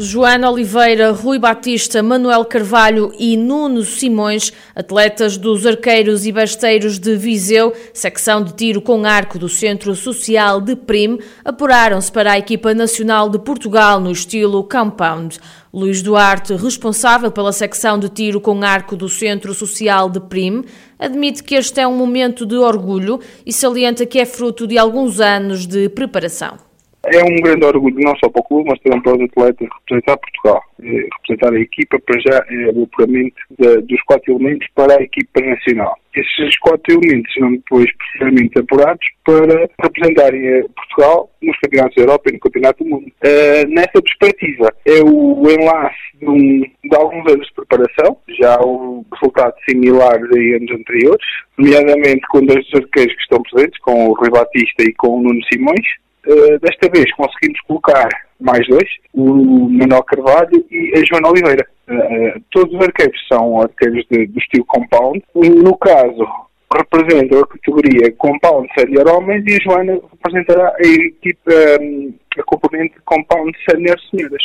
Joana 0.00 0.48
Oliveira, 0.48 1.10
Rui 1.10 1.40
Batista, 1.40 2.04
Manuel 2.04 2.44
Carvalho 2.44 3.12
e 3.18 3.36
Nuno 3.36 3.82
Simões, 3.82 4.52
atletas 4.72 5.36
dos 5.36 5.66
arqueiros 5.66 6.24
e 6.24 6.30
basteiros 6.30 7.00
de 7.00 7.16
Viseu, 7.16 7.72
secção 7.92 8.44
de 8.44 8.52
tiro 8.52 8.80
com 8.80 9.04
arco 9.04 9.40
do 9.40 9.48
Centro 9.48 9.96
Social 9.96 10.60
de 10.60 10.76
Prim, 10.76 11.18
apuraram-se 11.44 12.12
para 12.12 12.30
a 12.30 12.38
equipa 12.38 12.72
nacional 12.72 13.28
de 13.28 13.40
Portugal 13.40 13.98
no 13.98 14.12
estilo 14.12 14.62
compound. 14.62 15.40
Luís 15.74 16.00
Duarte, 16.00 16.54
responsável 16.54 17.32
pela 17.32 17.52
secção 17.52 17.98
de 17.98 18.08
tiro 18.08 18.40
com 18.40 18.62
arco 18.62 18.94
do 18.94 19.08
Centro 19.08 19.52
Social 19.52 20.08
de 20.08 20.20
Prim, 20.20 20.62
admite 20.96 21.42
que 21.42 21.56
este 21.56 21.80
é 21.80 21.86
um 21.88 21.96
momento 21.96 22.46
de 22.46 22.54
orgulho 22.54 23.18
e 23.44 23.52
salienta 23.52 24.06
que 24.06 24.20
é 24.20 24.24
fruto 24.24 24.64
de 24.64 24.78
alguns 24.78 25.18
anos 25.18 25.66
de 25.66 25.88
preparação. 25.88 26.67
É 27.12 27.24
um 27.24 27.36
grande 27.36 27.64
orgulho 27.64 27.96
não 28.00 28.14
só 28.16 28.28
para 28.28 28.40
o 28.40 28.44
clube, 28.44 28.70
mas 28.70 28.80
também 28.80 29.00
para 29.02 29.16
os 29.16 29.22
atletas 29.22 29.68
representar 29.80 30.16
Portugal. 30.16 30.62
É, 30.82 30.86
representar 30.86 31.54
a 31.54 31.60
equipa, 31.60 31.98
para 32.00 32.20
já, 32.20 32.44
é 32.48 32.70
o 32.72 32.84
apuramento 32.84 33.36
dos 33.58 34.02
quatro 34.02 34.32
elementos 34.32 34.68
para 34.74 34.98
a 34.98 35.02
equipa 35.02 35.40
nacional. 35.40 35.96
Esses 36.14 36.58
quatro 36.58 36.94
elementos 36.94 37.32
são 37.34 37.52
depois 37.52 37.86
precisamente 37.96 38.58
apurados 38.58 39.06
para 39.24 39.68
representarem 39.82 40.64
Portugal 40.74 41.30
nos 41.42 41.58
campeonatos 41.58 41.96
da 41.96 42.02
Europa 42.02 42.24
e 42.28 42.32
no 42.32 42.40
Campeonato 42.40 42.84
do 42.84 42.90
Mundo. 42.90 43.06
Uh, 43.06 43.68
nessa 43.68 44.02
perspectiva, 44.02 44.74
é 44.84 45.02
o 45.02 45.48
enlace 45.50 45.96
de, 46.20 46.28
um, 46.28 46.60
de, 46.60 46.96
alguns 46.96 47.32
anos 47.32 47.46
de 47.46 47.54
preparação, 47.54 48.16
já 48.40 48.58
houve 48.60 49.06
resultados 49.12 49.60
similares 49.68 50.28
em 50.36 50.54
anos 50.54 50.70
anteriores, 50.72 51.26
nomeadamente 51.56 52.26
com 52.28 52.44
dois 52.44 52.66
arqueiros 52.74 53.14
que 53.14 53.22
estão 53.22 53.42
presentes, 53.42 53.78
com 53.80 54.08
o 54.08 54.14
Rui 54.14 54.30
Batista 54.30 54.82
e 54.82 54.92
com 54.94 55.18
o 55.18 55.22
Nuno 55.22 55.40
Simões, 55.52 55.86
Uh, 56.26 56.58
desta 56.60 56.88
vez 56.90 57.10
conseguimos 57.14 57.60
colocar 57.62 58.08
mais 58.40 58.66
dois, 58.68 58.88
o 59.14 59.68
Manuel 59.68 60.02
Carvalho 60.04 60.64
e 60.70 60.92
a 60.96 61.04
Joana 61.04 61.28
Oliveira. 61.28 61.66
Uh, 61.88 62.40
todos 62.50 62.74
os 62.74 62.80
arqueiros 62.80 63.20
são 63.28 63.60
arqueiros 63.60 64.04
de, 64.10 64.26
do 64.26 64.38
estilo 64.38 64.64
compound. 64.66 65.22
No 65.34 65.76
caso, 65.76 66.26
representa 66.76 67.40
a 67.40 67.46
categoria 67.46 68.12
compound 68.18 68.68
sénior 68.78 69.08
homens 69.08 69.44
e 69.46 69.54
a 69.54 69.60
Joana 69.60 70.00
representará 70.10 70.74
a 70.78 70.82
equipe, 70.82 71.40
um, 71.80 72.14
a 72.38 72.42
componente 72.42 72.94
compound 73.04 73.52
sénior 73.68 73.96
senhoras. 74.10 74.42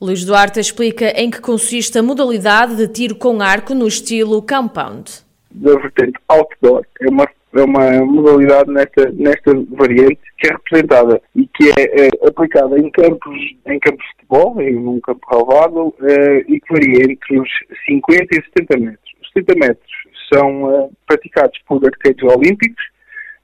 Luís 0.00 0.24
Duarte 0.24 0.60
explica 0.60 1.10
em 1.20 1.30
que 1.30 1.40
consiste 1.40 1.98
a 1.98 2.02
modalidade 2.02 2.76
de 2.76 2.88
tiro 2.88 3.16
com 3.16 3.40
arco 3.40 3.74
no 3.74 3.86
estilo 3.86 4.40
compound. 4.42 5.24
Da 5.50 5.74
vertente 5.78 6.18
outdoor, 6.28 6.84
é 7.00 7.08
uma 7.08 7.28
é 7.54 7.62
uma 7.62 8.04
modalidade 8.04 8.70
nesta, 8.70 9.10
nesta 9.12 9.52
variante 9.70 10.20
que 10.38 10.48
é 10.48 10.52
representada 10.52 11.22
e 11.34 11.46
que 11.46 11.70
é, 11.78 12.06
é 12.06 12.28
aplicada 12.28 12.78
em 12.78 12.90
campos, 12.90 13.36
em 13.66 13.78
campos 13.78 14.04
de 14.04 14.12
futebol, 14.12 14.60
em 14.60 14.76
um 14.76 15.00
campo 15.00 15.26
relevado, 15.30 15.94
é, 16.02 16.38
e 16.48 16.60
que 16.60 16.72
varia 16.72 17.12
entre 17.12 17.40
os 17.40 17.48
50 17.86 18.24
e 18.32 18.44
70 18.58 18.80
metros. 18.80 19.12
Os 19.22 19.30
70 19.32 19.66
metros 19.66 19.92
são 20.32 20.70
é, 20.74 20.88
praticados 21.06 21.58
por 21.68 21.84
arqueiros 21.84 22.34
olímpicos, 22.34 22.84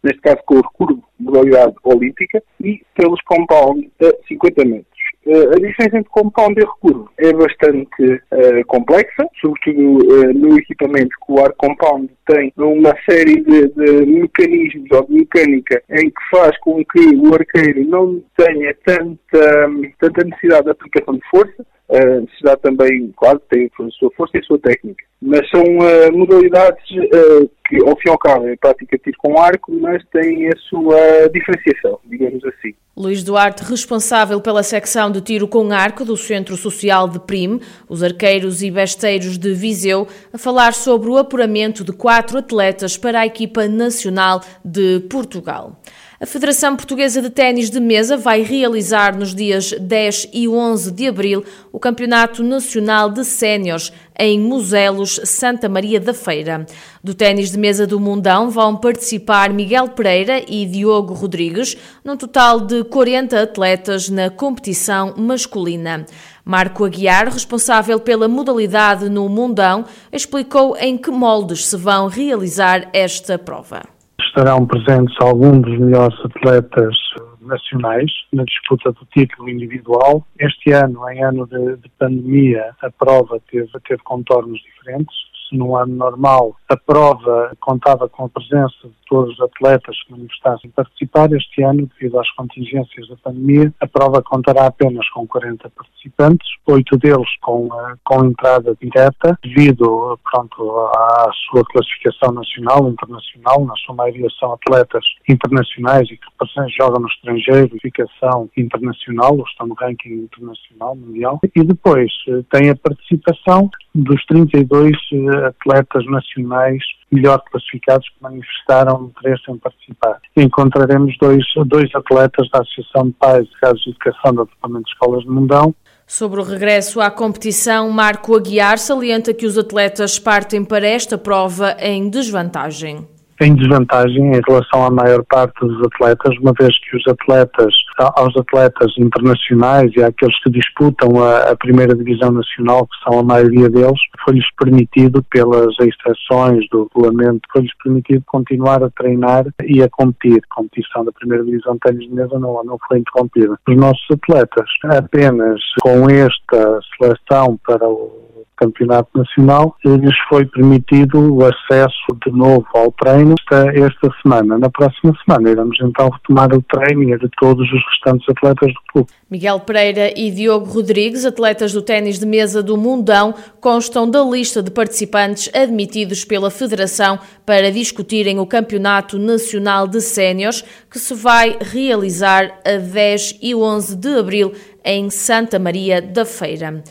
neste 0.02 0.20
caso 0.20 0.38
com 0.44 0.54
o 0.56 0.62
recurso 0.62 1.02
modalidade 1.18 1.74
olímpica, 1.84 2.42
e 2.60 2.82
pelos 2.96 3.20
compound 3.22 3.90
a 4.02 4.26
50 4.26 4.64
metros. 4.64 4.89
Eh, 5.26 5.48
a 5.54 5.54
diferença 5.54 5.98
entre 5.98 6.10
compound 6.10 6.58
e 6.58 6.64
recurvo 6.64 7.10
é 7.18 7.30
bastante 7.34 8.02
uh, 8.02 8.64
complexa, 8.66 9.28
sobretudo 9.38 9.98
uh, 9.98 10.32
no 10.32 10.58
equipamento 10.58 11.10
que 11.26 11.32
o 11.32 11.44
ar 11.44 11.52
compound 11.58 12.10
tem 12.26 12.50
uma 12.56 12.94
série 13.08 13.42
de, 13.42 13.68
de, 13.68 14.06
mecanismos 14.06 14.90
ou 14.90 15.06
de 15.06 15.12
mecânica 15.12 15.82
em 15.90 16.08
que 16.08 16.30
faz 16.30 16.58
com 16.60 16.82
que 16.84 17.16
o 17.16 17.34
arqueiro 17.34 17.84
não 17.86 18.22
tenha 18.34 18.74
tanta, 18.86 19.70
tanta 19.98 20.24
necessidade 20.24 20.64
de 20.64 20.70
aplicação 20.70 21.14
de 21.14 21.28
força, 21.30 21.66
a 21.90 22.20
necessidade 22.20 22.62
também, 22.62 23.12
claro, 23.14 23.40
tem 23.50 23.70
a 23.78 23.90
sua 23.90 24.10
força 24.12 24.38
e 24.38 24.40
a 24.40 24.44
sua 24.44 24.58
técnica. 24.58 25.04
Mas 25.30 25.48
são 25.48 25.62
uh, 25.62 26.12
modalidades 26.12 26.82
uh, 26.90 27.48
que, 27.68 27.76
ao 27.76 27.96
fim 28.00 28.08
e 28.08 28.10
ao 28.10 28.18
cabo, 28.18 28.48
é 28.48 28.56
prática 28.56 28.98
tiro 28.98 29.16
com 29.16 29.38
arco, 29.40 29.72
mas 29.80 30.02
têm 30.12 30.48
a 30.48 30.56
sua 30.68 31.28
diferenciação, 31.32 32.00
digamos 32.04 32.44
assim. 32.44 32.74
Luís 32.96 33.22
Duarte, 33.22 33.62
responsável 33.62 34.40
pela 34.40 34.64
secção 34.64 35.08
de 35.08 35.20
tiro 35.20 35.46
com 35.46 35.70
arco 35.70 36.04
do 36.04 36.16
Centro 36.16 36.56
Social 36.56 37.06
de 37.08 37.20
Prim, 37.20 37.60
os 37.88 38.02
arqueiros 38.02 38.60
e 38.60 38.72
besteiros 38.72 39.38
de 39.38 39.54
Viseu, 39.54 40.08
a 40.32 40.36
falar 40.36 40.74
sobre 40.74 41.08
o 41.08 41.16
apuramento 41.16 41.84
de 41.84 41.92
quatro 41.92 42.38
atletas 42.38 42.96
para 42.96 43.20
a 43.20 43.26
equipa 43.26 43.68
nacional 43.68 44.40
de 44.64 44.98
Portugal. 45.08 45.80
A 46.22 46.26
Federação 46.26 46.76
Portuguesa 46.76 47.22
de 47.22 47.30
Ténis 47.30 47.70
de 47.70 47.80
Mesa 47.80 48.14
vai 48.14 48.42
realizar 48.42 49.16
nos 49.16 49.34
dias 49.34 49.72
10 49.72 50.28
e 50.34 50.46
11 50.46 50.92
de 50.92 51.08
abril 51.08 51.42
o 51.72 51.80
Campeonato 51.80 52.42
Nacional 52.42 53.08
de 53.08 53.24
Séniores 53.24 53.90
em 54.18 54.38
Muselos, 54.38 55.18
Santa 55.24 55.66
Maria 55.66 55.98
da 55.98 56.12
Feira. 56.12 56.66
Do 57.02 57.14
ténis 57.14 57.50
de 57.50 57.58
mesa 57.58 57.86
do 57.86 57.98
Mundão 57.98 58.50
vão 58.50 58.76
participar 58.76 59.50
Miguel 59.50 59.88
Pereira 59.88 60.44
e 60.46 60.66
Diogo 60.66 61.14
Rodrigues, 61.14 61.74
num 62.04 62.18
total 62.18 62.60
de 62.60 62.84
40 62.84 63.40
atletas 63.40 64.10
na 64.10 64.28
competição 64.28 65.14
masculina. 65.16 66.04
Marco 66.44 66.84
Aguiar, 66.84 67.32
responsável 67.32 67.98
pela 67.98 68.28
modalidade 68.28 69.08
no 69.08 69.26
Mundão, 69.26 69.86
explicou 70.12 70.76
em 70.76 70.98
que 70.98 71.10
moldes 71.10 71.66
se 71.66 71.78
vão 71.78 72.08
realizar 72.08 72.90
esta 72.92 73.38
prova 73.38 73.99
estarão 74.30 74.64
presentes 74.64 75.14
alguns 75.20 75.62
dos 75.62 75.78
melhores 75.78 76.18
atletas 76.24 76.96
nacionais 77.40 78.10
na 78.32 78.44
disputa 78.44 78.92
do 78.92 79.04
título 79.12 79.48
individual. 79.48 80.24
Este 80.38 80.72
ano, 80.72 81.08
em 81.10 81.22
ano 81.22 81.46
de, 81.46 81.76
de 81.76 81.88
pandemia, 81.98 82.74
a 82.80 82.90
prova 82.90 83.40
teve, 83.50 83.68
teve 83.86 84.02
contornos 84.04 84.60
diferentes 84.60 85.29
se 85.50 85.56
no 85.56 85.76
ano 85.76 85.94
normal 85.94 86.56
a 86.68 86.76
prova 86.76 87.52
contava 87.60 88.08
com 88.08 88.26
a 88.26 88.28
presença 88.28 88.70
de 88.84 88.94
todos 89.08 89.34
os 89.34 89.40
atletas 89.40 90.00
que 90.04 90.12
manifestassem 90.12 90.70
participar, 90.70 91.32
este 91.32 91.62
ano, 91.62 91.90
devido 91.98 92.18
às 92.18 92.30
contingências 92.30 93.08
da 93.08 93.16
pandemia, 93.16 93.74
a 93.80 93.86
prova 93.86 94.22
contará 94.22 94.66
apenas 94.66 95.08
com 95.10 95.26
40 95.26 95.68
participantes, 95.70 96.48
oito 96.68 96.96
deles 96.96 97.28
com, 97.42 97.66
eh, 97.66 97.94
com 98.04 98.24
entrada 98.24 98.76
direta, 98.80 99.36
devido 99.42 100.18
pronto, 100.30 100.70
à 100.94 101.28
sua 101.50 101.64
classificação 101.64 102.32
nacional, 102.32 102.88
internacional, 102.88 103.64
na 103.64 103.74
sua 103.84 103.96
maioria 103.96 104.28
são 104.38 104.52
atletas 104.52 105.04
internacionais 105.28 106.08
e 106.08 106.16
que 106.16 106.30
jogam 106.78 107.00
no 107.00 107.08
estrangeiro, 107.08 107.68
qualificação 107.80 108.48
internacional, 108.56 109.36
ou 109.36 109.44
estão 109.44 109.66
no 109.66 109.74
ranking 109.74 110.24
internacional, 110.24 110.94
mundial, 110.94 111.40
e 111.54 111.64
depois 111.64 112.12
eh, 112.28 112.42
tem 112.50 112.70
a 112.70 112.76
participação 112.76 113.68
dos 113.94 114.24
32 114.26 114.92
eh, 115.12 115.46
atletas 115.46 116.06
nacionais 116.06 116.82
melhor 117.10 117.42
classificados 117.50 118.08
que 118.08 118.22
manifestaram 118.22 119.06
interesse 119.06 119.50
em 119.50 119.58
participar. 119.58 120.20
Encontraremos 120.36 121.16
dois, 121.20 121.44
dois 121.66 121.92
atletas 121.94 122.48
da 122.50 122.60
Associação 122.60 123.08
de 123.08 123.14
Pais 123.14 123.46
de 123.48 123.60
Casos 123.60 123.82
de 123.82 123.90
Educação 123.90 124.34
do 124.34 124.44
Departamento 124.44 124.84
de 124.84 124.90
Escolas 124.90 125.22
de 125.24 125.28
Mundão. 125.28 125.74
Sobre 126.06 126.40
o 126.40 126.44
regresso 126.44 127.00
à 127.00 127.10
competição, 127.10 127.90
Marco 127.90 128.36
Aguiar 128.36 128.78
salienta 128.78 129.34
que 129.34 129.46
os 129.46 129.58
atletas 129.58 130.18
partem 130.18 130.64
para 130.64 130.86
esta 130.86 131.18
prova 131.18 131.76
em 131.80 132.08
desvantagem 132.08 133.06
em 133.40 133.54
desvantagem 133.54 134.32
em 134.32 134.40
relação 134.46 134.84
à 134.84 134.90
maior 134.90 135.24
parte 135.24 135.58
dos 135.60 135.80
atletas, 135.86 136.36
uma 136.38 136.52
vez 136.58 136.78
que 136.80 136.96
os 136.96 137.06
atletas, 137.08 137.72
aos 138.16 138.36
atletas 138.36 138.92
internacionais 138.98 139.90
e 139.96 140.02
àqueles 140.02 140.38
que 140.42 140.50
disputam 140.50 141.22
a, 141.22 141.50
a 141.50 141.56
primeira 141.56 141.94
divisão 141.94 142.30
nacional, 142.30 142.86
que 142.86 143.10
são 143.10 143.18
a 143.18 143.22
maioria 143.22 143.68
deles, 143.68 144.00
foi-lhes 144.24 144.46
permitido, 144.56 145.22
pelas 145.30 145.74
extrações 145.80 146.68
do 146.70 146.88
regulamento, 146.94 147.40
foi-lhes 147.52 147.72
permitido 147.82 148.22
continuar 148.26 148.82
a 148.82 148.90
treinar 148.90 149.46
e 149.64 149.82
a 149.82 149.88
competir. 149.88 150.40
A 150.50 150.54
competição 150.54 151.04
da 151.04 151.12
primeira 151.12 151.44
divisão 151.44 151.74
de 151.74 152.00
de 152.00 152.08
mesa 152.08 152.38
não, 152.38 152.62
não 152.64 152.78
foi 152.88 152.98
interrompida. 152.98 153.58
Os 153.68 153.76
nossos 153.76 154.06
atletas, 154.10 154.68
apenas 154.84 155.60
com 155.82 156.08
esta 156.08 156.80
seleção 156.96 157.58
para 157.66 157.88
o 157.88 158.29
campeonato 158.56 159.08
nacional, 159.14 159.76
lhes 159.84 160.16
foi 160.28 160.44
permitido 160.44 161.34
o 161.34 161.44
acesso 161.44 162.06
de 162.24 162.30
novo 162.32 162.66
ao 162.74 162.92
treino 162.92 163.34
esta, 163.38 163.70
esta 163.70 164.10
semana. 164.22 164.58
Na 164.58 164.68
próxima 164.68 165.14
semana 165.24 165.50
iremos 165.50 165.78
então 165.80 166.10
retomar 166.10 166.52
o 166.54 166.62
treino 166.62 167.18
de 167.18 167.28
todos 167.38 167.66
os 167.72 167.82
restantes 167.90 168.28
atletas 168.28 168.72
do 168.72 168.80
clube. 168.92 169.08
Miguel 169.30 169.60
Pereira 169.60 170.12
e 170.18 170.30
Diogo 170.30 170.66
Rodrigues, 170.66 171.24
atletas 171.24 171.72
do 171.72 171.80
ténis 171.80 172.18
de 172.18 172.26
mesa 172.26 172.62
do 172.62 172.76
Mundão, 172.76 173.34
constam 173.60 174.10
da 174.10 174.22
lista 174.22 174.62
de 174.62 174.70
participantes 174.70 175.50
admitidos 175.54 176.24
pela 176.24 176.50
Federação 176.50 177.18
para 177.46 177.70
discutirem 177.70 178.38
o 178.38 178.46
Campeonato 178.46 179.18
Nacional 179.18 179.86
de 179.86 180.00
Séniores, 180.00 180.64
que 180.90 180.98
se 180.98 181.14
vai 181.14 181.56
realizar 181.60 182.60
a 182.64 182.76
10 182.76 183.38
e 183.40 183.54
11 183.54 183.96
de 183.96 184.18
abril 184.18 184.52
em 184.84 185.10
Santa 185.10 185.58
Maria 185.58 186.00
da 186.02 186.24
Feira. 186.24 186.82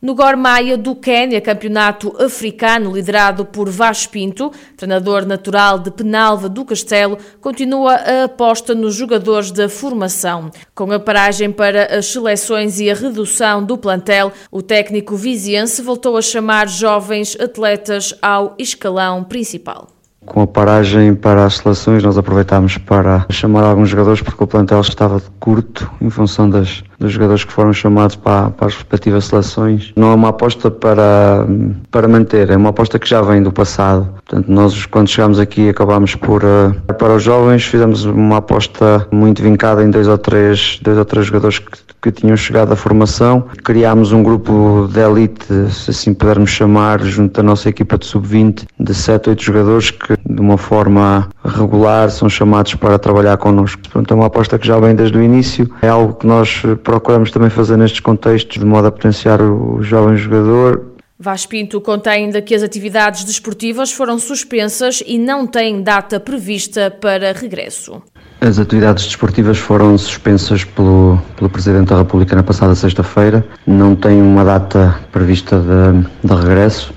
No 0.00 0.14
Gor 0.14 0.36
Maia 0.36 0.78
do 0.78 0.94
Quênia, 0.94 1.40
campeonato 1.40 2.14
africano 2.22 2.94
liderado 2.94 3.44
por 3.44 3.68
Vaz 3.68 4.06
Pinto, 4.06 4.52
treinador 4.76 5.26
natural 5.26 5.76
de 5.80 5.90
Penalva 5.90 6.48
do 6.48 6.64
Castelo, 6.64 7.18
continua 7.40 7.94
a 7.94 8.24
aposta 8.24 8.76
nos 8.76 8.94
jogadores 8.94 9.50
da 9.50 9.68
formação. 9.68 10.52
Com 10.72 10.92
a 10.92 11.00
paragem 11.00 11.50
para 11.50 11.98
as 11.98 12.06
seleções 12.06 12.78
e 12.78 12.88
a 12.88 12.94
redução 12.94 13.64
do 13.64 13.76
plantel, 13.76 14.30
o 14.52 14.62
técnico 14.62 15.16
viziense 15.16 15.82
voltou 15.82 16.16
a 16.16 16.22
chamar 16.22 16.68
jovens 16.68 17.36
atletas 17.40 18.14
ao 18.22 18.54
escalão 18.56 19.24
principal. 19.24 19.88
Com 20.24 20.42
a 20.42 20.46
paragem 20.46 21.12
para 21.12 21.44
as 21.44 21.56
seleções, 21.56 22.04
nós 22.04 22.16
aproveitámos 22.16 22.78
para 22.78 23.26
chamar 23.30 23.64
alguns 23.64 23.88
jogadores 23.88 24.22
porque 24.22 24.44
o 24.44 24.46
plantel 24.46 24.80
estava 24.80 25.20
curto 25.40 25.90
em 26.00 26.10
função 26.10 26.48
das, 26.48 26.84
dos 26.98 27.12
jogadores 27.12 27.44
que 27.44 27.52
foram 27.52 27.72
chamados 27.72 28.16
para, 28.16 28.50
para, 28.50 28.66
as 28.66 28.74
respectivas 28.74 29.26
seleções. 29.26 29.92
Não 29.96 30.12
é 30.12 30.14
uma 30.14 30.28
aposta 30.28 30.70
para, 30.70 31.46
para 31.90 32.08
manter, 32.08 32.50
é 32.50 32.56
uma 32.56 32.70
aposta 32.70 32.98
que 32.98 33.08
já 33.08 33.22
vem 33.22 33.42
do 33.42 33.52
passado. 33.52 34.08
Portanto, 34.26 34.48
nós 34.48 34.86
quando 34.86 35.08
chegámos 35.08 35.38
aqui 35.38 35.68
acabámos 35.68 36.14
por, 36.14 36.42
uh, 36.44 36.74
para 36.98 37.14
os 37.14 37.22
jovens, 37.22 37.64
fizemos 37.64 38.04
uma 38.04 38.38
aposta 38.38 39.06
muito 39.12 39.42
vincada 39.42 39.82
em 39.84 39.90
dois 39.90 40.08
ou 40.08 40.18
três, 40.18 40.78
dois 40.82 40.98
ou 40.98 41.04
três 41.04 41.26
jogadores 41.26 41.58
que, 41.58 41.78
que 42.02 42.12
tinham 42.12 42.36
chegado 42.36 42.72
à 42.72 42.76
formação. 42.76 43.44
Criámos 43.64 44.12
um 44.12 44.22
grupo 44.22 44.88
de 44.92 45.00
elite, 45.00 45.46
se 45.70 45.90
assim 45.90 46.12
pudermos 46.12 46.50
chamar, 46.50 47.00
junto 47.02 47.34
da 47.34 47.42
nossa 47.42 47.68
equipa 47.68 47.96
de 47.96 48.06
sub-20, 48.06 48.64
de 48.78 48.94
7, 48.94 49.30
8 49.30 49.42
jogadores 49.42 49.90
que 49.90 50.16
de 50.28 50.40
uma 50.40 50.58
forma 50.58 51.28
regular 51.44 52.10
são 52.10 52.28
chamados 52.28 52.74
para 52.74 52.98
trabalhar 52.98 53.36
connosco. 53.36 53.80
Portanto, 53.82 54.12
é 54.12 54.14
uma 54.14 54.26
aposta 54.26 54.58
que 54.58 54.66
já 54.66 54.78
vem 54.78 54.94
desde 54.94 55.16
o 55.16 55.22
início, 55.22 55.68
é 55.82 55.88
algo 55.88 56.14
que 56.14 56.26
nós 56.26 56.62
procuramos 56.88 57.30
também 57.30 57.50
fazer 57.50 57.76
nestes 57.76 58.00
contextos, 58.00 58.58
de 58.58 58.64
modo 58.64 58.88
a 58.88 58.90
potenciar 58.90 59.42
o 59.42 59.82
jovem 59.82 60.16
jogador, 60.16 60.86
Vaz 61.20 61.44
Pinto 61.44 61.80
conta 61.80 62.10
ainda 62.10 62.40
que 62.40 62.54
as 62.54 62.62
atividades 62.62 63.24
desportivas 63.24 63.90
foram 63.90 64.20
suspensas 64.20 65.02
e 65.04 65.18
não 65.18 65.48
têm 65.48 65.82
data 65.82 66.20
prevista 66.20 66.92
para 66.92 67.32
regresso. 67.32 68.00
As 68.40 68.58
atividades 68.58 69.04
desportivas 69.04 69.58
foram 69.58 69.98
suspensas 69.98 70.62
pelo, 70.62 71.18
pelo 71.36 71.50
Presidente 71.50 71.88
da 71.88 71.98
República 71.98 72.36
na 72.36 72.44
passada 72.44 72.72
sexta-feira. 72.74 73.44
Não 73.66 73.96
tem 73.96 74.22
uma 74.22 74.44
data 74.44 74.98
prevista 75.10 75.60
de, 75.60 76.28
de 76.28 76.34
regresso. 76.34 76.94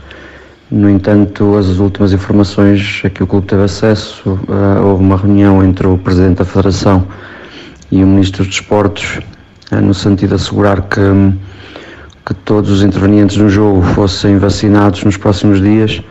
No 0.69 0.87
entanto, 0.87 1.57
as 1.57 1.79
últimas 1.79 2.13
informações 2.13 3.01
a 3.03 3.09
que 3.09 3.23
o 3.23 3.27
clube 3.27 3.47
teve 3.47 3.63
acesso, 3.63 4.39
uh, 4.47 4.85
houve 4.85 5.03
uma 5.03 5.17
reunião 5.17 5.61
entre 5.63 5.87
o 5.87 5.97
Presidente 5.97 6.37
da 6.37 6.45
Federação 6.45 7.07
e 7.91 8.03
o 8.03 8.07
Ministro 8.07 8.45
dos 8.45 8.55
Desportos, 8.55 9.19
no 9.79 9.93
sentido 9.93 10.29
de 10.29 10.35
assegurar 10.35 10.81
que, 10.81 10.99
que 12.25 12.33
todos 12.33 12.69
os 12.69 12.83
intervenientes 12.83 13.37
no 13.37 13.49
jogo 13.49 13.81
fossem 13.81 14.37
vacinados 14.37 15.03
nos 15.03 15.17
próximos 15.17 15.61
dias 15.61 16.01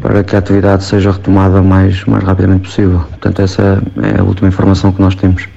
para 0.00 0.24
que 0.24 0.34
a 0.34 0.38
atividade 0.38 0.84
seja 0.84 1.12
retomada 1.12 1.60
o 1.60 1.64
mais, 1.64 2.04
mais 2.04 2.24
rapidamente 2.24 2.68
possível. 2.68 3.00
Portanto, 3.10 3.42
essa 3.42 3.82
é 4.02 4.20
a 4.20 4.24
última 4.24 4.48
informação 4.48 4.92
que 4.92 5.00
nós 5.00 5.14
temos. 5.14 5.48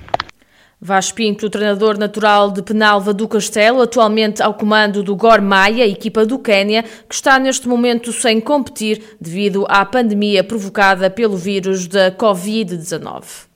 Vaz 0.86 1.14
Pinto, 1.14 1.50
treinador 1.50 1.98
natural 1.98 2.52
de 2.52 2.62
Penalva 2.62 3.14
do 3.14 3.26
Castelo, 3.26 3.82
atualmente 3.82 4.44
ao 4.44 4.54
comando 4.54 5.02
do 5.02 5.16
Gor 5.16 5.42
Maia, 5.42 5.88
equipa 5.88 6.26
do 6.26 6.38
Quênia, 6.38 6.84
que 7.08 7.16
está 7.16 7.40
neste 7.40 7.70
momento 7.70 8.12
sem 8.12 8.42
competir 8.42 9.02
devido 9.20 9.66
à 9.70 9.86
pandemia 9.86 10.44
provocada 10.44 11.10
pelo 11.10 11.38
vírus 11.38 11.88
da 11.88 12.12
Covid-19. 12.12 13.53